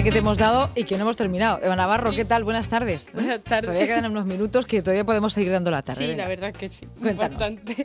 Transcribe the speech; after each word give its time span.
tarde 0.00 0.10
que 0.10 0.12
te 0.12 0.18
hemos 0.20 0.38
dado 0.38 0.70
y 0.74 0.84
que 0.84 0.96
no 0.96 1.02
hemos 1.02 1.16
terminado. 1.18 1.60
Eva 1.62 1.76
Navarro, 1.76 2.10
¿qué 2.12 2.24
tal? 2.24 2.42
Buenas 2.42 2.68
tardes. 2.68 3.08
Buenas 3.12 3.42
tardes. 3.44 3.66
Todavía 3.66 3.86
quedan 3.86 4.10
unos 4.10 4.24
minutos 4.24 4.64
que 4.64 4.80
todavía 4.80 5.04
podemos 5.04 5.34
seguir 5.34 5.52
dando 5.52 5.70
la 5.70 5.82
tarde. 5.82 6.02
Sí, 6.02 6.08
Venga. 6.08 6.22
la 6.22 6.28
verdad 6.28 6.52
que 6.54 6.70
sí. 6.70 6.86
Cuéntanos. 7.00 7.38
Bastante. 7.38 7.84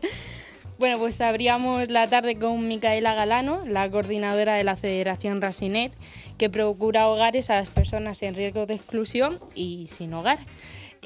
Bueno, 0.79 0.97
pues 0.97 1.19
abríamos 1.19 1.89
la 1.89 2.07
tarde 2.07 2.35
con 2.37 2.67
Micaela 2.67 3.15
Galano, 3.15 3.63
la 3.65 3.89
coordinadora 3.89 4.55
de 4.55 4.63
la 4.63 4.77
Federación 4.77 5.41
Rasinet, 5.41 5.93
que 6.37 6.49
procura 6.49 7.07
hogares 7.09 7.49
a 7.49 7.55
las 7.55 7.69
personas 7.69 8.21
en 8.23 8.35
riesgo 8.35 8.65
de 8.65 8.75
exclusión 8.75 9.39
y 9.53 9.87
sin 9.87 10.13
hogar. 10.13 10.39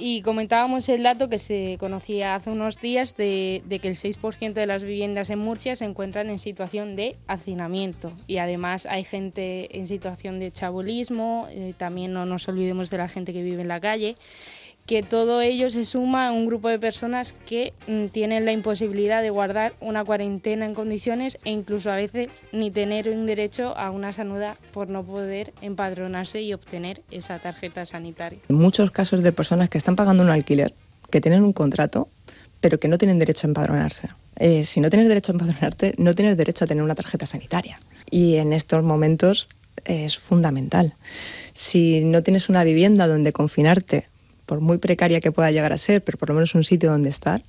Y 0.02 0.22
comentábamos 0.22 0.88
el 0.88 1.04
dato 1.04 1.28
que 1.28 1.38
se 1.38 1.76
conocía 1.78 2.34
hace 2.34 2.50
unos 2.50 2.80
días 2.80 3.18
de, 3.18 3.62
que 3.82 3.88
el 3.90 3.96
6% 3.96 4.54
de 4.54 4.66
las 4.66 4.82
viviendas 4.82 5.30
en 5.30 5.40
Murcia 5.40 5.76
se 5.76 5.84
encuentran 5.84 6.30
en 6.30 6.40
situación 6.40 6.96
de 6.96 7.18
hacinamiento. 7.28 8.14
Y 8.26 8.38
además 8.38 8.86
hay 8.86 9.04
gente 9.04 9.78
en 9.78 9.88
situación 9.88 10.40
de 10.40 10.52
chabolismo, 10.52 11.48
eh, 11.50 11.74
también 11.76 12.14
no 12.14 12.26
nos 12.26 12.48
olvidemos 12.48 12.90
de 12.90 12.98
la 12.98 13.10
gente 13.10 13.34
que 13.34 13.44
vive 13.44 13.62
en 13.62 13.68
la 13.68 13.82
calle 13.82 14.16
que 14.90 15.04
todo 15.04 15.40
ello 15.42 15.70
se 15.70 15.86
suma 15.86 16.30
a 16.30 16.32
un 16.32 16.48
grupo 16.48 16.68
de 16.68 16.80
personas 16.80 17.36
que 17.46 17.74
mm, 17.86 18.06
tienen 18.06 18.44
la 18.46 18.54
imposibilidad 18.54 19.22
de 19.22 19.30
guardar 19.30 19.74
una 19.82 20.04
cuarentena 20.04 20.66
en 20.66 20.74
condiciones 20.74 21.38
e 21.46 21.52
incluso 21.52 21.92
a 21.92 21.96
veces 21.96 22.30
ni 22.52 22.72
tener 22.72 23.08
un 23.08 23.28
derecho 23.28 23.78
a 23.78 23.92
una 23.92 24.12
sanidad 24.14 24.58
por 24.74 24.90
no 24.90 25.04
poder 25.04 25.54
empadronarse 25.62 26.42
y 26.42 26.54
obtener 26.56 27.04
esa 27.12 27.38
tarjeta 27.38 27.86
sanitaria. 27.86 28.40
muchos 28.48 28.90
casos 28.90 29.22
de 29.22 29.32
personas 29.32 29.70
que 29.70 29.78
están 29.78 29.96
pagando 29.96 30.24
un 30.24 30.32
alquiler, 30.32 30.74
que 31.12 31.22
tienen 31.22 31.44
un 31.44 31.54
contrato, 31.54 32.10
pero 32.60 32.80
que 32.80 32.88
no 32.88 32.98
tienen 32.98 33.20
derecho 33.20 33.46
a 33.46 33.50
empadronarse. 33.50 34.10
Eh, 34.38 34.64
si 34.66 34.80
no 34.80 34.90
tienes 34.90 35.08
derecho 35.08 35.34
a 35.34 35.36
empadronarte, 35.36 35.94
no 36.00 36.16
tienes 36.16 36.36
derecho 36.36 36.66
a 36.66 36.68
tener 36.68 36.84
una 36.84 36.96
tarjeta 36.96 37.28
sanitaria. 37.28 37.80
Y 38.10 38.38
en 38.38 38.54
estos 38.54 38.84
momentos 38.84 39.50
es 39.86 40.18
fundamental. 40.18 40.96
Si 41.54 42.04
no 42.04 42.24
tienes 42.24 42.50
una 42.50 42.64
vivienda 42.64 43.06
donde 43.06 43.34
confinarte, 43.34 44.08
por 44.50 44.62
muy 44.62 44.80
precaria 44.80 45.20
que 45.22 45.32
pueda 45.32 45.52
llegar 45.52 45.74
a 45.74 45.78
ser, 45.78 46.04
pero 46.04 46.18
por 46.18 46.30
lo 46.30 46.34
menos 46.34 46.56
un 46.56 46.64
sitio 46.64 46.90
donde 46.90 47.10
estar, 47.12 47.44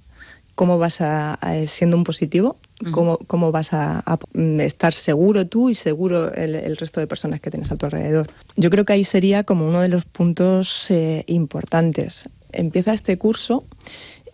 ¿cómo 0.55 0.77
vas 0.77 1.01
a, 1.01 1.33
a- 1.33 1.67
siendo 1.67 1.97
un 1.97 2.05
positivo, 2.05 2.59
cómo, 2.93 3.17
cómo 3.27 3.51
vas 3.53 3.73
a, 3.73 4.01
a, 4.05 4.19
mm, 4.35 4.61
estar 4.61 4.93
seguro 4.93 5.47
tú 5.47 5.71
y 5.71 5.75
seguro 5.75 6.31
el, 6.35 6.55
el 6.55 6.77
resto 6.77 7.01
de 7.01 7.07
personas 7.07 7.41
que 7.41 7.51
tienes 7.51 7.73
a 7.73 7.77
tu 7.77 7.87
alrededor? 7.87 8.29
Yo 8.57 8.69
creo 8.69 8.85
que 8.85 8.93
ahí 8.93 9.05
sería 9.05 9.45
como 9.45 9.67
uno 9.67 9.81
de 9.81 9.89
los 9.89 10.05
puntos 10.05 10.91
eh, 10.91 11.25
importantes. 11.27 12.29
Empieza 12.53 12.93
este 12.93 13.17
curso 13.17 13.65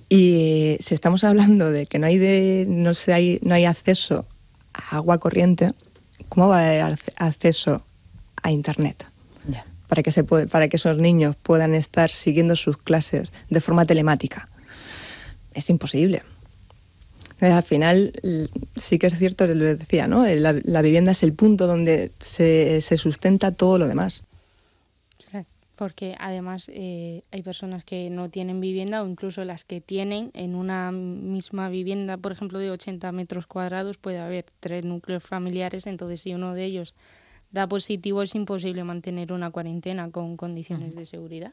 y 0.08 0.76
si 0.80 0.92
estamos 0.96 1.22
hablando 1.22 1.70
de 1.70 1.86
que 1.86 2.00
no 2.00 2.08
hay, 2.08 2.18
de, 2.18 2.64
no, 2.68 2.94
sé, 2.94 3.12
hay, 3.12 3.38
no 3.42 3.54
hay 3.54 3.64
acceso 3.64 4.26
a 4.74 4.96
agua 4.96 5.18
corriente, 5.18 5.68
¿cómo 6.28 6.48
va 6.48 6.58
a 6.62 6.66
haber 6.66 6.82
ac- 6.98 7.12
acceso 7.16 7.84
a 8.42 8.50
Internet? 8.50 9.04
Para 9.88 10.02
que, 10.02 10.12
se 10.12 10.24
para 10.24 10.68
que 10.68 10.76
esos 10.76 10.98
niños 10.98 11.36
puedan 11.36 11.74
estar 11.74 12.10
siguiendo 12.10 12.56
sus 12.56 12.78
clases 12.78 13.32
de 13.48 13.60
forma 13.60 13.86
telemática. 13.86 14.48
Es 15.52 15.70
imposible. 15.70 16.22
Eh, 17.40 17.46
Al 17.46 17.62
final, 17.62 18.12
sí 18.76 18.98
que 18.98 19.08
es 19.08 19.18
cierto, 19.18 19.46
les 19.46 19.78
decía, 19.78 20.06
¿no? 20.06 20.24
Eh, 20.24 20.40
La, 20.40 20.54
la 20.64 20.82
vivienda 20.82 21.12
es 21.12 21.22
el 21.22 21.34
punto 21.34 21.66
donde 21.66 22.12
se, 22.20 22.80
se 22.80 22.96
sustenta 22.96 23.52
todo 23.52 23.78
lo 23.78 23.88
demás. 23.88 24.24
Porque 25.76 26.16
además 26.18 26.70
eh, 26.72 27.22
hay 27.30 27.42
personas 27.42 27.84
que 27.84 28.08
no 28.08 28.30
tienen 28.30 28.62
vivienda 28.62 29.02
o 29.02 29.06
incluso 29.06 29.44
las 29.44 29.64
que 29.64 29.82
tienen 29.82 30.30
en 30.32 30.54
una 30.54 30.90
misma 30.90 31.68
vivienda, 31.68 32.16
por 32.16 32.32
ejemplo, 32.32 32.58
de 32.58 32.70
80 32.70 33.12
metros 33.12 33.46
cuadrados, 33.46 33.98
puede 33.98 34.18
haber 34.18 34.46
tres 34.58 34.86
núcleos 34.86 35.22
familiares, 35.22 35.86
entonces 35.86 36.22
si 36.22 36.32
uno 36.32 36.54
de 36.54 36.64
ellos 36.64 36.94
da 37.50 37.66
positivo 37.68 38.22
es 38.22 38.34
imposible 38.34 38.84
mantener 38.84 39.32
una 39.32 39.50
cuarentena 39.50 40.10
con 40.10 40.36
condiciones 40.36 40.94
de 40.94 41.06
seguridad. 41.06 41.52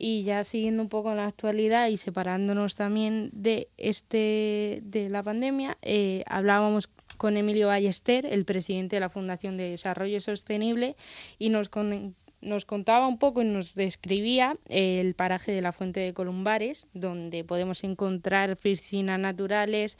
Y 0.00 0.22
ya 0.22 0.44
siguiendo 0.44 0.82
un 0.82 0.88
poco 0.88 1.12
la 1.14 1.26
actualidad 1.26 1.88
y 1.88 1.96
separándonos 1.96 2.76
también 2.76 3.30
de 3.32 3.68
este 3.78 4.80
de 4.84 5.10
la 5.10 5.22
pandemia, 5.24 5.76
eh, 5.82 6.22
hablábamos 6.28 6.88
con 7.16 7.36
Emilio 7.36 7.66
Ballester, 7.66 8.24
el 8.26 8.44
presidente 8.44 8.94
de 8.96 9.00
la 9.00 9.10
Fundación 9.10 9.56
de 9.56 9.70
Desarrollo 9.70 10.20
Sostenible, 10.20 10.94
y 11.38 11.48
nos, 11.48 11.68
con- 11.68 12.14
nos 12.40 12.64
contaba 12.64 13.08
un 13.08 13.18
poco 13.18 13.42
y 13.42 13.44
nos 13.44 13.74
describía 13.74 14.56
el 14.68 15.14
paraje 15.14 15.52
de 15.52 15.62
la 15.62 15.72
Fuente 15.72 16.00
de 16.00 16.14
Columbares, 16.14 16.86
donde 16.94 17.44
podemos 17.44 17.84
encontrar 17.84 18.56
piscinas 18.56 19.18
naturales, 19.18 19.98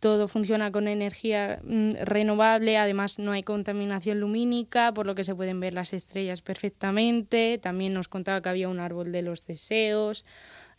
todo 0.00 0.28
funciona 0.28 0.70
con 0.70 0.86
energía 0.86 1.60
mm, 1.64 1.92
renovable, 2.02 2.76
además 2.76 3.18
no 3.18 3.32
hay 3.32 3.42
contaminación 3.42 4.20
lumínica, 4.20 4.92
por 4.92 5.06
lo 5.06 5.14
que 5.14 5.24
se 5.24 5.34
pueden 5.34 5.58
ver 5.60 5.74
las 5.74 5.92
estrellas 5.92 6.40
perfectamente. 6.42 7.58
También 7.58 7.94
nos 7.94 8.08
contaba 8.08 8.40
que 8.40 8.48
había 8.48 8.68
un 8.68 8.78
árbol 8.78 9.10
de 9.10 9.22
los 9.22 9.46
deseos, 9.46 10.24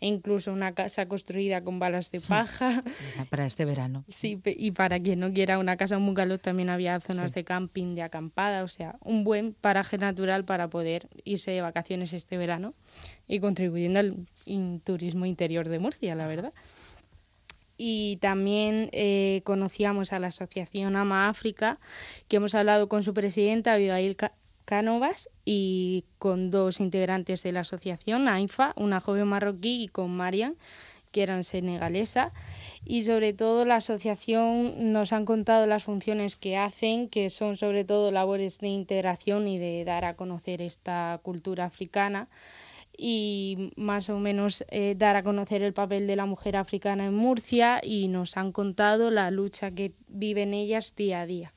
e 0.01 0.07
incluso 0.07 0.51
una 0.53 0.73
casa 0.73 1.07
construida 1.07 1.63
con 1.63 1.77
balas 1.79 2.09
de 2.11 2.21
paja. 2.21 2.83
Mira, 3.15 3.25
Para 3.29 3.45
este 3.45 3.65
verano. 3.65 4.05
Sí, 4.07 4.39
y 4.45 4.71
para 4.71 4.99
quien 4.99 5.19
no 5.19 5.33
quiera 5.33 5.59
una 5.59 5.75
casa, 5.77 5.97
un 5.97 6.05
bungalow, 6.05 6.37
también 6.37 6.69
había 6.69 6.99
zonas 7.01 7.33
de 7.33 7.43
camping, 7.43 7.95
de 7.95 8.01
acampada, 8.03 8.63
o 8.63 8.67
sea, 8.69 8.95
un 9.01 9.23
buen 9.23 9.53
paraje 9.53 9.97
natural 9.97 10.45
para 10.45 10.69
poder 10.69 11.09
irse 11.25 11.51
de 11.51 11.61
vacaciones 11.61 12.13
este 12.13 12.37
verano 12.37 12.73
y 13.27 13.39
contribuyendo 13.39 13.99
al 13.99 14.15
in- 14.45 14.79
turismo 14.79 15.25
interior 15.25 15.67
de 15.67 15.79
Murcia, 15.79 16.15
la 16.15 16.27
verdad. 16.27 16.53
Y 17.81 18.17
también 18.17 18.89
eh, 18.91 19.41
conocíamos 19.45 20.11
a 20.11 20.19
la 20.19 20.27
asociación 20.27 20.97
Ama 20.97 21.29
África, 21.29 21.79
que 22.27 22.35
hemos 22.37 22.53
hablado 22.53 22.89
con 22.89 23.03
su 23.03 23.13
presidenta, 23.13 23.73
Abigail 23.73 24.17
Ca- 24.17 24.33
Cánovas, 24.69 25.31
y 25.45 26.05
con 26.19 26.51
dos 26.51 26.79
integrantes 26.79 27.41
de 27.41 27.51
la 27.51 27.61
asociación, 27.61 28.27
AIFA, 28.27 28.73
una 28.75 28.99
joven 28.99 29.25
marroquí, 29.25 29.85
y 29.85 29.87
con 29.87 30.15
Marian, 30.15 30.57
que 31.11 31.23
eran 31.23 31.43
senegalesa. 31.43 32.31
Y 32.85 33.01
sobre 33.01 33.33
todo 33.33 33.65
la 33.65 33.77
asociación 33.77 34.93
nos 34.93 35.11
han 35.11 35.25
contado 35.25 35.65
las 35.65 35.85
funciones 35.85 36.35
que 36.35 36.55
hacen, 36.55 37.09
que 37.09 37.31
son 37.31 37.57
sobre 37.57 37.83
todo 37.83 38.11
labores 38.11 38.59
de 38.59 38.67
integración 38.67 39.47
y 39.47 39.57
de 39.57 39.83
dar 39.85 40.05
a 40.05 40.13
conocer 40.13 40.61
esta 40.61 41.19
cultura 41.23 41.65
africana 41.65 42.29
y 42.95 43.71
más 43.75 44.07
o 44.11 44.19
menos 44.19 44.63
eh, 44.69 44.93
dar 44.95 45.15
a 45.15 45.23
conocer 45.23 45.63
el 45.63 45.73
papel 45.73 46.05
de 46.05 46.15
la 46.15 46.27
mujer 46.27 46.57
africana 46.57 47.07
en 47.07 47.15
Murcia 47.15 47.79
y 47.81 48.07
nos 48.07 48.37
han 48.37 48.51
contado 48.51 49.09
la 49.09 49.31
lucha 49.31 49.71
que 49.71 49.93
viven 50.09 50.53
ellas 50.53 50.95
día 50.95 51.21
a 51.21 51.25
día. 51.25 51.53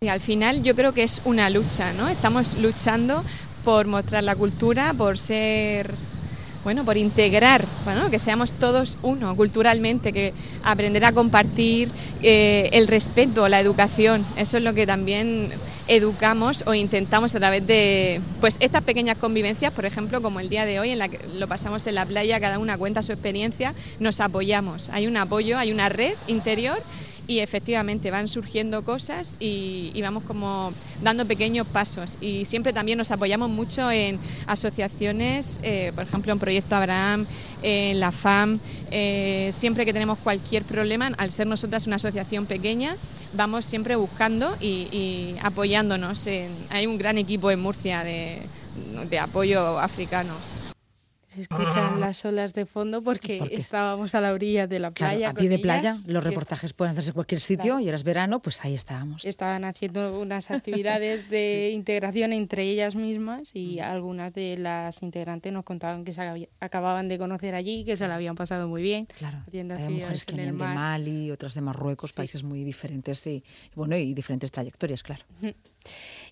Y 0.00 0.06
al 0.06 0.20
final 0.20 0.62
yo 0.62 0.76
creo 0.76 0.94
que 0.94 1.02
es 1.02 1.20
una 1.24 1.50
lucha, 1.50 1.92
¿no? 1.92 2.08
Estamos 2.08 2.56
luchando 2.56 3.24
por 3.64 3.88
mostrar 3.88 4.22
la 4.22 4.36
cultura, 4.36 4.94
por 4.94 5.18
ser, 5.18 5.92
bueno, 6.62 6.84
por 6.84 6.96
integrar, 6.96 7.66
bueno, 7.84 8.08
que 8.08 8.20
seamos 8.20 8.52
todos 8.52 8.96
uno 9.02 9.34
culturalmente, 9.34 10.12
que 10.12 10.34
aprender 10.62 11.04
a 11.04 11.10
compartir 11.10 11.90
eh, 12.22 12.70
el 12.74 12.86
respeto, 12.86 13.48
la 13.48 13.58
educación, 13.58 14.24
eso 14.36 14.58
es 14.58 14.62
lo 14.62 14.72
que 14.72 14.86
también 14.86 15.50
educamos 15.88 16.62
o 16.68 16.74
intentamos 16.74 17.34
a 17.34 17.40
través 17.40 17.66
de 17.66 18.20
pues 18.40 18.56
estas 18.60 18.82
pequeñas 18.82 19.16
convivencias, 19.16 19.72
por 19.72 19.84
ejemplo, 19.84 20.22
como 20.22 20.38
el 20.38 20.48
día 20.48 20.64
de 20.64 20.78
hoy 20.78 20.90
en 20.90 21.00
la 21.00 21.08
que 21.08 21.18
lo 21.34 21.48
pasamos 21.48 21.84
en 21.88 21.96
la 21.96 22.06
playa, 22.06 22.38
cada 22.38 22.60
una 22.60 22.78
cuenta 22.78 23.02
su 23.02 23.10
experiencia, 23.10 23.74
nos 23.98 24.20
apoyamos, 24.20 24.90
hay 24.90 25.08
un 25.08 25.16
apoyo, 25.16 25.58
hay 25.58 25.72
una 25.72 25.88
red 25.88 26.14
interior 26.28 26.78
y 27.28 27.40
efectivamente 27.40 28.10
van 28.10 28.26
surgiendo 28.26 28.82
cosas 28.82 29.36
y, 29.38 29.92
vamos 30.02 30.24
como 30.24 30.72
dando 31.02 31.26
pequeños 31.26 31.66
pasos 31.66 32.16
y 32.22 32.46
siempre 32.46 32.72
también 32.72 32.96
nos 32.96 33.10
apoyamos 33.10 33.50
mucho 33.50 33.90
en 33.90 34.18
asociaciones, 34.46 35.60
eh, 35.62 35.92
por 35.94 36.04
ejemplo 36.04 36.32
en 36.32 36.38
Proyecto 36.38 36.74
Abraham, 36.74 37.26
en 37.62 38.00
la 38.00 38.10
FAM, 38.10 38.58
eh, 38.90 39.50
siempre 39.52 39.84
que 39.84 39.92
tenemos 39.92 40.18
cualquier 40.18 40.64
problema, 40.64 41.08
al 41.18 41.30
ser 41.30 41.46
nosotras 41.46 41.86
una 41.86 41.96
asociación 41.96 42.46
pequeña, 42.46 42.96
vamos 43.34 43.66
siempre 43.66 43.96
buscando 43.96 44.56
y, 44.60 45.34
apoyándonos. 45.42 46.26
Hay 46.70 46.86
un 46.86 46.96
gran 46.96 47.18
equipo 47.18 47.50
en 47.50 47.60
Murcia 47.60 48.02
de 48.02 49.18
apoyo 49.18 49.78
africano. 49.78 50.57
Se 51.28 51.42
escuchan 51.42 52.00
las 52.00 52.24
olas 52.24 52.54
de 52.54 52.64
fondo 52.64 53.02
porque, 53.02 53.36
Porque- 53.38 53.56
estábamos 53.56 54.14
a 54.14 54.20
la 54.22 54.32
orilla 54.32 54.66
de 54.66 54.78
la 54.78 54.92
Claro, 54.92 55.12
playa. 55.18 55.30
a 55.30 55.34
pie 55.34 55.50
de 55.50 55.58
playa, 55.58 55.90
ellas, 55.90 56.06
los 56.08 56.24
reportajes 56.24 56.72
pueden 56.72 56.92
hacerse 56.92 57.10
en 57.10 57.14
cualquier 57.14 57.40
sitio 57.42 57.64
Claro. 57.74 57.80
y 57.80 57.84
ahora 57.84 57.96
es 57.96 58.02
verano, 58.04 58.40
pues 58.40 58.64
ahí 58.64 58.74
estábamos. 58.74 59.26
Estaban 59.26 59.64
haciendo 59.66 60.18
unas 60.20 60.50
actividades 60.96 61.28
de 61.28 61.70
integración 61.72 62.32
entre 62.32 62.62
ellas 62.62 62.94
mismas 62.96 63.50
y 63.54 63.78
algunas 63.78 64.32
de 64.32 64.56
las 64.56 65.02
integrantes 65.02 65.52
nos 65.52 65.64
contaban 65.64 66.02
que 66.02 66.12
se 66.12 66.22
había- 66.22 66.48
acababan 66.60 67.08
de 67.08 67.18
conocer 67.18 67.54
allí, 67.54 67.84
que 67.84 67.96
se 67.96 68.08
la 68.08 68.14
habían 68.14 68.34
pasado 68.34 68.66
muy 68.66 68.80
bien. 68.80 69.06
Claro, 69.18 69.38
haciendo 69.46 69.74
hay 69.74 69.80
actividades 69.80 70.02
mujeres 70.04 70.24
que 70.24 70.34
venían 70.34 70.56
de. 70.56 70.64
Mali, 70.64 71.30
otras 71.30 71.52
de 71.52 71.60
Marruecos, 71.60 72.10
Sí. 72.12 72.16
países 72.16 72.42
muy 72.42 72.64
diferentes, 72.64 73.18
sí. 73.18 73.44
Bueno, 73.74 73.96
y 73.96 74.14
diferentes 74.14 74.50
trayectorias, 74.50 75.02
claro. 75.02 75.24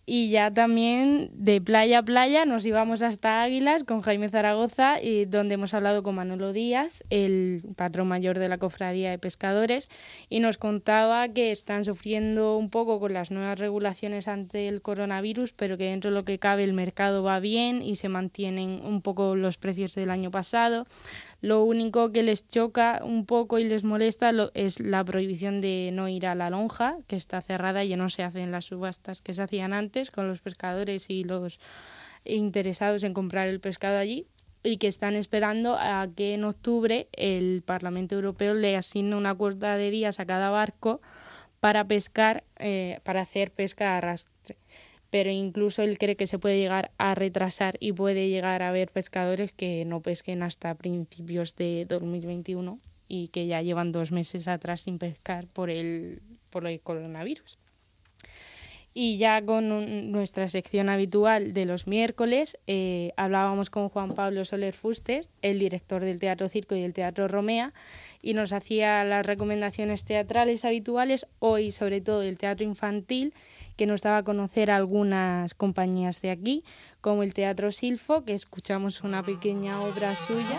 Y 0.08 0.30
ya 0.30 0.54
también 0.54 1.30
de 1.32 1.60
playa 1.60 1.98
a 1.98 2.02
playa 2.04 2.44
nos 2.44 2.64
íbamos 2.64 3.02
hasta 3.02 3.42
Águilas 3.42 3.82
con 3.82 4.02
Jaime 4.02 4.28
Zaragoza, 4.28 5.02
y 5.02 5.24
donde 5.24 5.54
hemos 5.54 5.74
hablado 5.74 6.04
con 6.04 6.14
Manolo 6.14 6.52
Díaz, 6.52 7.02
el 7.10 7.64
patrón 7.74 8.06
mayor 8.06 8.38
de 8.38 8.48
la 8.48 8.58
Cofradía 8.58 9.10
de 9.10 9.18
Pescadores, 9.18 9.90
y 10.28 10.38
nos 10.38 10.58
contaba 10.58 11.28
que 11.30 11.50
están 11.50 11.84
sufriendo 11.84 12.56
un 12.56 12.70
poco 12.70 13.00
con 13.00 13.14
las 13.14 13.32
nuevas 13.32 13.58
regulaciones 13.58 14.28
ante 14.28 14.68
el 14.68 14.80
coronavirus, 14.80 15.52
pero 15.52 15.76
que 15.76 15.90
dentro 15.90 16.10
de 16.10 16.14
lo 16.14 16.24
que 16.24 16.38
cabe 16.38 16.62
el 16.62 16.72
mercado 16.72 17.24
va 17.24 17.40
bien 17.40 17.82
y 17.82 17.96
se 17.96 18.08
mantienen 18.08 18.82
un 18.84 19.02
poco 19.02 19.34
los 19.34 19.58
precios 19.58 19.96
del 19.96 20.10
año 20.10 20.30
pasado. 20.30 20.86
Lo 21.40 21.64
único 21.64 22.12
que 22.12 22.22
les 22.22 22.48
choca 22.48 23.00
un 23.04 23.26
poco 23.26 23.58
y 23.58 23.64
les 23.64 23.84
molesta 23.84 24.32
es 24.54 24.80
la 24.80 25.04
prohibición 25.04 25.60
de 25.60 25.90
no 25.92 26.08
ir 26.08 26.26
a 26.26 26.34
la 26.34 26.48
lonja, 26.48 26.96
que 27.08 27.16
está 27.16 27.40
cerrada 27.40 27.84
y 27.84 27.88
ya 27.88 27.96
no 27.96 28.08
se 28.08 28.22
hacen 28.22 28.52
las 28.52 28.66
subastas 28.66 29.20
que 29.20 29.34
se 29.34 29.42
hacían 29.42 29.72
antes 29.72 29.95
con 30.10 30.28
los 30.28 30.40
pescadores 30.40 31.08
y 31.08 31.24
los 31.24 31.58
interesados 32.24 33.02
en 33.02 33.14
comprar 33.14 33.48
el 33.48 33.60
pescado 33.60 33.98
allí 33.98 34.26
y 34.62 34.78
que 34.78 34.88
están 34.88 35.14
esperando 35.14 35.76
a 35.78 36.08
que 36.14 36.34
en 36.34 36.44
octubre 36.44 37.08
el 37.12 37.62
Parlamento 37.64 38.14
Europeo 38.14 38.54
le 38.54 38.76
asigne 38.76 39.16
una 39.16 39.34
cuota 39.34 39.76
de 39.76 39.90
días 39.90 40.20
a 40.20 40.26
cada 40.26 40.50
barco 40.50 41.00
para 41.60 41.86
pescar, 41.86 42.44
eh, 42.58 43.00
para 43.04 43.22
hacer 43.22 43.52
pesca 43.52 43.96
arrastre 43.96 44.56
pero 45.10 45.30
incluso 45.30 45.82
él 45.82 45.98
cree 45.98 46.16
que 46.16 46.26
se 46.26 46.38
puede 46.38 46.58
llegar 46.58 46.90
a 46.98 47.14
retrasar 47.14 47.76
y 47.80 47.92
puede 47.92 48.28
llegar 48.28 48.62
a 48.62 48.68
haber 48.68 48.90
pescadores 48.90 49.52
que 49.52 49.84
no 49.84 50.02
pesquen 50.02 50.42
hasta 50.42 50.74
principios 50.74 51.56
de 51.56 51.86
2021 51.88 52.80
y 53.08 53.28
que 53.28 53.46
ya 53.46 53.62
llevan 53.62 53.92
dos 53.92 54.12
meses 54.12 54.48
atrás 54.48 54.82
sin 54.82 54.98
pescar 54.98 55.46
por 55.46 55.70
el, 55.70 56.20
por 56.50 56.66
el 56.66 56.80
coronavirus. 56.80 57.58
Y 58.98 59.18
ya 59.18 59.44
con 59.44 60.10
nuestra 60.10 60.48
sección 60.48 60.88
habitual 60.88 61.52
de 61.52 61.66
los 61.66 61.86
miércoles, 61.86 62.56
eh, 62.66 63.12
hablábamos 63.18 63.68
con 63.68 63.90
Juan 63.90 64.14
Pablo 64.14 64.46
Soler 64.46 64.72
Fuster, 64.72 65.28
el 65.42 65.58
director 65.58 66.02
del 66.02 66.18
Teatro 66.18 66.48
Circo 66.48 66.74
y 66.74 66.80
del 66.80 66.94
Teatro 66.94 67.28
Romea, 67.28 67.74
y 68.22 68.32
nos 68.32 68.54
hacía 68.54 69.04
las 69.04 69.26
recomendaciones 69.26 70.06
teatrales 70.06 70.64
habituales, 70.64 71.26
hoy 71.40 71.72
sobre 71.72 72.00
todo 72.00 72.22
el 72.22 72.38
teatro 72.38 72.64
infantil, 72.64 73.34
que 73.76 73.84
nos 73.84 74.00
daba 74.00 74.16
a 74.16 74.22
conocer 74.22 74.70
algunas 74.70 75.52
compañías 75.52 76.22
de 76.22 76.30
aquí, 76.30 76.64
como 77.02 77.22
el 77.22 77.34
Teatro 77.34 77.72
Silfo, 77.72 78.24
que 78.24 78.32
escuchamos 78.32 79.02
una 79.02 79.22
pequeña 79.22 79.82
obra 79.82 80.16
suya. 80.16 80.58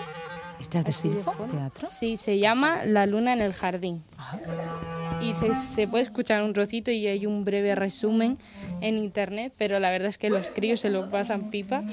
¿Esta 0.59 0.77
es 0.77 0.85
de 0.85 0.91
Silfo 0.91 1.31
Teatro? 1.49 1.87
Sí, 1.87 2.17
se 2.17 2.37
llama 2.37 2.85
La 2.85 3.07
Luna 3.07 3.33
en 3.33 3.41
el 3.41 3.53
Jardín. 3.53 4.03
Ah 4.15 5.06
y 5.21 5.33
se, 5.33 5.87
puede 5.87 6.03
escuchar 6.03 6.43
un 6.43 6.53
trocito 6.53 6.91
y 6.91 7.07
hay 7.07 7.25
un 7.25 7.43
breve 7.43 7.75
resumen 7.75 8.37
en 8.81 8.97
internet, 8.97 9.53
pero 9.57 9.79
la 9.79 9.91
verdad 9.91 10.09
es 10.09 10.17
que 10.17 10.29
los 10.29 10.51
críos 10.51 10.81
se 10.81 10.89
lo 10.89 11.09
pasan 11.09 11.49
pipa 11.49 11.83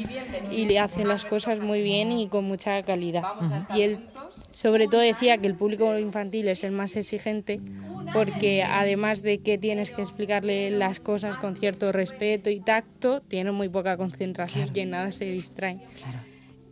y 0.50 0.66
le 0.66 0.78
hacen 0.78 1.08
las 1.08 1.24
cosas 1.24 1.60
muy 1.60 1.82
bien 1.82 2.12
y 2.12 2.28
con 2.28 2.44
mucha 2.44 2.82
calidad. 2.82 3.24
Y 3.74 3.82
él 3.82 4.00
sobre 4.50 4.86
todo 4.86 5.00
decía 5.00 5.38
que 5.38 5.46
el 5.46 5.54
público 5.54 5.98
infantil 5.98 6.48
es 6.48 6.62
el 6.62 6.72
más 6.72 6.94
exigente 6.96 7.60
porque 8.12 8.62
además 8.62 9.22
de 9.22 9.38
que 9.38 9.58
tienes 9.58 9.92
que 9.92 10.02
explicarle 10.02 10.70
las 10.70 11.00
cosas 11.00 11.36
con 11.36 11.56
cierto 11.56 11.90
respeto 11.90 12.50
y 12.50 12.60
tacto, 12.60 13.20
tiene 13.20 13.50
muy 13.50 13.68
poca 13.68 13.96
concentración 13.96 14.70
y 14.74 14.80
en 14.80 14.90
nada 14.90 15.10
se 15.10 15.24
distraen 15.24 15.80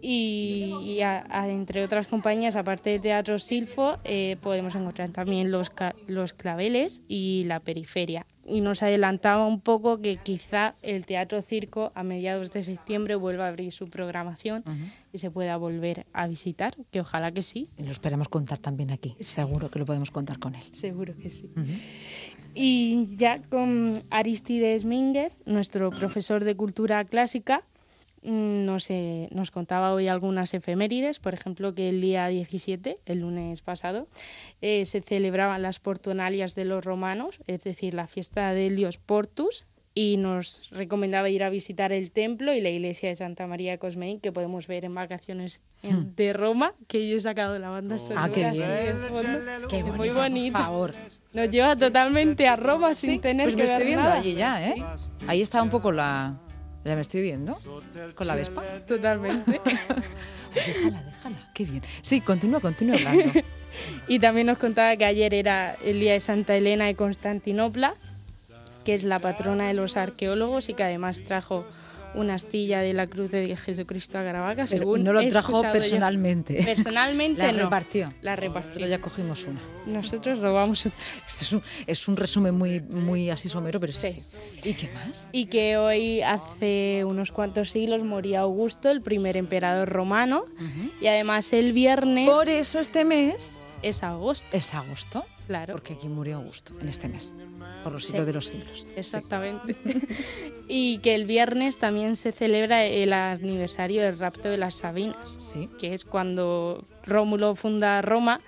y, 0.05 0.99
entre 1.45 1.85
otras 1.85 2.09
compañías, 2.09 2.57
aparte 2.57 2.91
del 2.91 3.01
Teatro 3.01 3.39
Silfo, 3.39 3.99
eh, 4.03 4.37
podemos 4.41 4.75
encontrar 4.75 5.11
también 5.11 5.53
los, 5.53 5.71
los 6.09 6.33
claveles 6.33 7.03
y 7.07 7.45
la 7.47 7.61
periferia. 7.61 8.27
Y 8.45 8.63
nos 8.63 8.83
adelantaba 8.83 9.47
un 9.47 9.61
poco 9.61 10.01
que 10.01 10.17
quizá 10.17 10.75
el 10.83 11.07
Teatro 11.07 11.41
Circo 11.41 11.93
a 11.95 12.03
mediados 12.03 12.51
de 12.51 12.65
septiembre 12.65 13.15
vuelva 13.15 13.45
a 13.45 13.49
abrir 13.49 13.71
su 13.71 13.89
programación 13.89 14.65
y 15.13 15.19
se 15.19 15.31
pueda 15.31 15.57
volver 15.57 16.05
a 16.13 16.27
visitar, 16.27 16.75
que 16.91 17.01
ojalá 17.01 17.31
que 17.31 17.43
sí. 17.43 17.69
Y 17.79 17.85
lo 17.85 17.93
esperamos 17.93 18.29
contar 18.29 18.59
también 18.59 18.91
aquí, 18.91 19.17
seguro 19.21 19.71
que 19.71 19.79
lo 19.79 19.87
podemos 19.87 20.11
contar 20.11 20.41
con 20.41 20.57
él. 20.57 20.63
Seguro 20.73 21.15
que 21.17 21.31
sí. 21.31 21.49
Y 22.55 23.15
ya 23.17 23.41
con 23.41 24.03
Aristides 24.11 24.85
Mínguez, 24.85 25.33
nuestro 25.47 25.91
profesor 25.91 26.43
de 26.43 26.57
cultura 26.57 27.05
clásica, 27.05 27.61
Mm, 28.23 28.65
no 28.65 28.79
sé, 28.79 29.29
nos 29.33 29.51
contaba 29.51 29.93
hoy 29.93 30.07
algunas 30.07 30.55
efemérides, 30.55 31.19
por 31.19 31.35
ejemplo, 31.35 31.75
que 31.75 31.89
el 31.89 32.01
día 32.01 32.29
17, 32.29 32.95
el 33.07 33.21
lunes 33.21 33.63
pasado, 33.63 34.07
eh, 34.61 34.85
se 34.85 35.01
celebraban 35.01 35.63
las 35.63 35.81
Portonalias 35.81 36.55
de 36.55 36.65
los 36.65 36.85
romanos, 36.85 37.41
es 37.49 37.65
decir, 37.65 37.95
la 37.95 38.07
fiesta 38.07 38.53
del 38.53 38.77
dios 38.77 38.99
Portus, 38.99 39.67
y 39.95 40.17
nos 40.17 40.71
recomendaba 40.71 41.29
ir 41.29 41.43
a 41.43 41.51
visitar 41.51 41.93
el 41.93 42.13
templo 42.13 42.55
y 42.55 42.61
la 42.61 42.71
iglesia 42.71 43.09
de 43.11 43.17
Santa 43.17 43.47
María 43.47 43.73
de 43.73 43.79
Cosmení, 43.79 44.21
que 44.21 44.33
podemos 44.33 44.67
ver 44.69 44.85
en 44.85 44.95
vacaciones 44.95 45.61
hmm. 45.83 46.15
de 46.15 46.33
Roma, 46.33 46.75
que 46.87 47.07
yo 47.09 47.17
he 47.17 47.21
sacado 47.21 47.59
la 47.59 47.71
banda 47.71 47.99
sonora. 47.99 48.25
Ah, 48.25 48.31
qué 48.31 48.51
bien. 48.51 48.69
Qué 49.69 49.83
bonito, 49.83 49.97
Muy 49.97 50.11
bonito. 50.11 50.59
Por 50.59 50.63
favor. 50.63 50.95
Nos 51.35 51.51
lleva 51.51 51.77
totalmente 51.77 52.47
a 52.47 52.57
Roma 52.57 52.95
sin 52.95 53.21
tener 53.21 53.47
pues 53.47 53.57
que 53.57 53.65
me 53.65 53.69
estoy 53.69 53.87
viendo 53.87 54.09
allí 54.09 54.35
ya, 54.35 54.67
¿eh? 54.67 54.83
Ahí 55.27 55.43
está 55.43 55.63
un 55.63 55.69
poco 55.69 55.93
la 55.93 56.41
¿La 56.85 56.97
me 56.97 57.01
estoy 57.01 57.23
viendo? 57.23 57.57
¿Con 58.15 58.27
la 58.27 58.35
Vespa? 58.35 58.63
Totalmente. 58.87 59.61
déjala, 60.55 61.03
déjala. 61.03 61.51
Qué 61.55 61.65
bien. 61.65 61.83
Sí, 62.03 62.21
continúa, 62.21 62.61
continúa 62.61 62.97
hablando. 62.97 63.41
y 64.09 64.19
también 64.19 64.49
nos 64.49 64.59
contaba 64.59 64.97
que 64.97 65.05
ayer 65.05 65.33
era 65.33 65.75
el 65.85 66.01
día 66.01 66.15
de 66.15 66.21
Santa 66.21 66.57
Elena 66.57 66.87
de 66.87 66.97
Constantinopla, 66.97 67.95
que 68.85 68.95
es 68.95 69.05
la 69.05 69.21
patrona 69.21 69.69
de 69.69 69.75
los 69.75 69.97
arqueólogos 69.97 70.69
y 70.69 70.75
que 70.75 70.83
además 70.83 71.23
trajo 71.25 71.65
una 72.15 72.35
astilla 72.35 72.81
de 72.81 72.93
la 72.93 73.07
cruz 73.07 73.31
de 73.31 73.55
Jesucristo 73.57 74.19
a 74.19 74.23
Caravaca, 74.23 74.67
según 74.67 75.05
no 75.05 75.13
lo 75.13 75.27
trajo 75.29 75.63
personalmente. 75.63 76.63
Personalmente 76.65 77.43
la 77.43 77.53
no. 77.53 77.65
repartió. 77.65 78.13
La 78.23 78.37
repartió. 78.37 78.87
ya 78.87 79.01
cogimos 79.01 79.47
una. 79.47 79.61
Nosotros 79.87 80.39
robamos 80.39 80.87
otra. 80.87 80.99
Esto 81.29 81.45
es 81.45 81.53
un, 81.53 81.63
es 81.87 82.09
un 82.09 82.17
resumen 82.17 82.55
muy, 82.55 82.81
muy 82.81 83.31
así 83.31 83.49
somero, 83.49 83.81
pero 83.81 83.93
sí. 83.93 84.23
¿Y 84.63 84.75
qué 84.75 84.91
más? 84.93 85.29
Y 85.33 85.47
que 85.47 85.77
hoy, 85.77 86.23
hace 86.23 87.05
unos 87.07 87.33
cuantos 87.33 87.71
siglos, 87.71 88.05
moría 88.05 88.41
Augusto, 88.41 88.91
el 88.91 89.03
primer 89.03 89.37
emperador 89.37 89.89
romano. 89.89 90.45
Y 91.01 91.07
además 91.07 91.53
el 91.53 91.73
viernes... 91.73 92.29
Por 92.29 92.49
eso 92.49 92.79
este 92.79 93.05
mes... 93.05 93.61
Es 93.83 94.05
agosto. 94.05 94.47
Es 94.53 94.75
agosto. 94.75 95.25
Claro. 95.47 95.75
Porque 95.75 95.95
aquí 95.95 96.09
murió 96.09 96.37
Augusto, 96.37 96.75
en 96.81 96.89
este 96.89 97.09
mes, 97.09 97.33
por 97.83 97.93
los 97.93 98.05
siglos 98.05 98.27
de 98.27 98.33
los 98.33 98.47
siglos. 98.47 98.87
Exactamente. 98.97 99.77
y 100.69 100.99
que 100.99 101.15
el 101.15 101.27
viernes 101.27 101.79
también 101.79 102.17
se 102.17 102.33
celebra 102.33 102.85
el 102.85 103.13
aniversario 103.13 104.03
del 104.03 104.19
rapto 104.19 104.49
de 104.49 104.57
las 104.57 104.77
Sabinas, 104.77 105.37
sí. 105.41 105.69
que 105.79 105.95
es 105.95 106.05
cuando 106.05 106.85
Rómulo 107.05 107.55
funda 107.55 108.03
Roma 108.03 108.41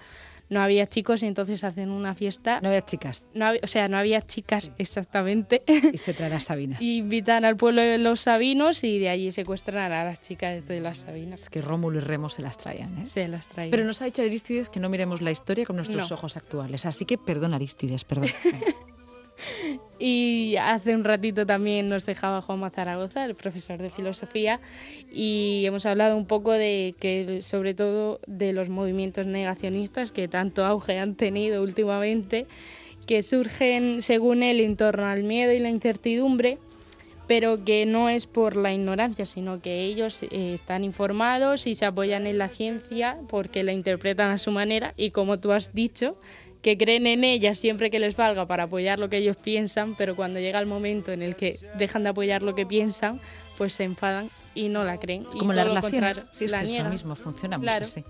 no 0.49 0.61
había 0.61 0.87
chicos 0.87 1.23
y 1.23 1.27
entonces 1.27 1.65
hacen 1.65 1.91
una 1.91 2.15
fiesta. 2.15 2.61
No 2.61 2.69
había 2.69 2.85
chicas. 2.85 3.29
No 3.35 3.47
o 3.63 3.67
sea, 3.67 3.89
no 3.89 3.97
había 3.97 4.23
chicas 4.23 4.73
exactamente. 4.79 5.63
Y 5.93 5.99
se 5.99 6.15
traen 6.15 6.33
las 6.33 6.45
Sabinas. 6.45 6.81
y 6.83 6.99
invitan 6.99 7.45
al 7.45 7.57
pueblo 7.57 7.83
de 7.83 7.99
los 7.99 8.21
Sabinos 8.21 8.85
y 8.85 8.99
de 8.99 9.09
allí 9.09 9.31
secuestran 9.33 9.93
a 9.93 10.05
las 10.05 10.21
chicas 10.21 10.67
de 10.67 10.81
las 10.81 10.99
Sabinas. 10.99 11.41
Es 11.41 11.51
que 11.51 11.61
Rómulo 11.61 11.99
y 11.99 12.03
Remo 12.03 12.29
se 12.29 12.43
las 12.43 12.57
traían, 12.57 12.99
¿eh? 12.99 13.07
Se 13.07 13.29
las 13.29 13.49
traían. 13.49 13.71
Pero 13.71 13.85
nos 13.85 14.03
ha 14.03 14.05
dicho 14.05 14.23
Aristides 14.23 14.71
que 14.71 14.81
no 14.81 14.89
miremos 14.89 15.23
la 15.23 15.31
historia 15.31 15.65
con 15.67 15.77
nuestros 15.77 16.13
ojos 16.13 16.37
actuales. 16.37 16.87
Así 16.87 17.05
que 17.05 17.19
perdón, 17.19 17.55
Aristides, 17.55 18.05
perdón. 18.05 18.29
Y 19.99 20.57
hace 20.57 20.95
un 20.95 21.05
ratito 21.05 21.47
también 21.47 21.89
nos 21.89 22.05
dejaba 22.05 22.43
Juan 22.43 22.69
Zaragoza, 22.71 23.25
el 23.25 23.37
profesor 23.37 23.81
de 23.81 23.91
filosofía, 23.91 24.61
y 25.11 25.63
hemos 25.67 25.87
hablado 25.87 26.17
un 26.17 26.27
poco 26.27 26.51
de 26.53 26.97
que, 26.99 27.41
sobre 27.43 27.75
todo, 27.75 28.21
de 28.27 28.53
los 28.53 28.69
movimientos 28.69 29.27
negacionistas 29.27 30.11
que 30.11 30.27
tanto 30.27 30.65
auge 30.65 30.99
han 30.99 31.15
tenido 31.15 31.63
últimamente, 31.63 32.47
que 33.07 33.23
surgen, 33.23 34.03
según 34.03 34.43
él, 34.43 34.61
en 34.61 34.77
torno 34.77 35.07
al 35.07 35.23
miedo 35.23 35.53
y 35.53 35.61
la 35.61 35.71
incertidumbre, 35.71 36.59
pero 37.27 37.65
que 37.65 37.87
no 37.87 38.09
es 38.09 38.27
por 38.27 38.57
la 38.57 38.73
ignorancia, 38.73 39.25
sino 39.25 39.61
que 39.61 39.85
ellos 39.85 40.23
eh, 40.23 40.53
están 40.53 40.85
informados 40.85 41.67
y 41.67 41.75
se 41.75 41.87
apoyan 41.87 42.27
en 42.27 42.39
la 42.39 42.49
ciencia 42.49 43.19
porque 43.29 43.63
la 43.63 43.73
interpretan 43.73 44.31
a 44.31 44.39
su 44.39 44.51
manera 44.51 44.93
y 44.97 45.11
como 45.11 45.39
tú 45.39 45.53
has 45.53 45.73
dicho, 45.73 46.19
que 46.65 46.79
creen 46.79 47.07
en 47.07 47.25
ellas 47.25 47.59
siempre 47.59 47.91
que 47.91 48.01
les 48.01 48.17
valga 48.17 48.47
para 48.47 48.63
apoyar 48.63 48.99
lo 48.99 49.11
que 49.11 49.19
ellos 49.19 49.37
piensan, 49.37 49.95
pero 49.97 50.17
cuando 50.17 50.41
llega 50.41 50.59
el 50.59 50.65
momento 50.65 51.13
en 51.13 51.21
el 51.21 51.37
que 51.37 51.59
dejan 51.77 52.05
de 52.05 52.09
apoyar 52.09 52.43
lo 52.43 52.55
que 52.55 52.65
piensan, 52.65 53.21
pues 53.59 53.75
se 53.75 53.85
enfadan 53.85 54.31
y 54.55 54.71
no 54.71 54.83
la 54.83 54.99
creen. 54.99 55.25
Como 55.25 55.53
las 55.53 55.67
relaciones, 55.67 56.25
sí, 56.31 56.47
es 56.47 56.51
la 56.51 56.63
que 56.63 56.79
es 56.79 56.83
lo 56.83 56.89
mismo, 56.89 57.15
funciona 57.17 57.59
claro. 57.59 57.85
así. 57.85 58.03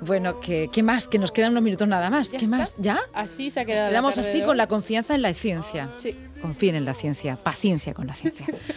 Bueno, 0.00 0.40
¿qué, 0.40 0.70
¿qué, 0.72 0.82
más? 0.82 1.08
Que 1.08 1.18
nos 1.18 1.30
quedan 1.30 1.50
unos 1.50 1.62
minutos 1.62 1.86
nada 1.86 2.08
más. 2.08 2.30
¿Qué 2.30 2.46
más? 2.46 2.74
¿Ya? 2.78 2.98
Así 3.12 3.50
se 3.50 3.60
ha 3.60 3.66
quedado. 3.66 3.82
Nos 3.82 3.90
quedamos 3.90 4.16
así 4.16 4.40
con 4.40 4.56
la 4.56 4.66
confianza 4.66 5.14
en 5.14 5.20
la 5.20 5.34
ciencia. 5.34 5.90
Sí. 5.98 6.16
Confíen 6.40 6.76
en 6.76 6.86
la 6.86 6.94
ciencia, 6.94 7.36
paciencia 7.36 7.92
con 7.92 8.06
la 8.06 8.14
ciencia. 8.14 8.46